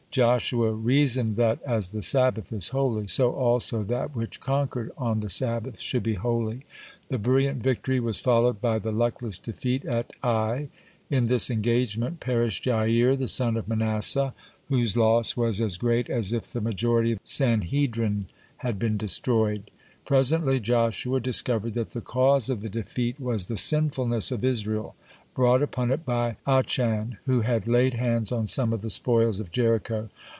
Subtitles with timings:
[0.13, 5.29] Joshua reasoned that as the Sabbath is holy, so also that which conquered on the
[5.29, 6.65] Sabbath should be holy.
[6.67, 6.67] (22)
[7.07, 10.67] The brilliant victory was followed by the luckless defeat at Ai.
[11.09, 14.33] In this engagement perished Jair, the son of Manasseh,
[14.67, 18.25] whose loss was as great as if the majority of the Sanhedrin
[18.57, 19.71] had been destroyed.
[20.03, 24.93] (23) Presently Joshua discovered that the cause of the defeat was the sinfulness of Israel,
[25.33, 29.49] brought upon it by Achan, who had laid hands on some of the spoils of
[29.49, 30.09] Jericho.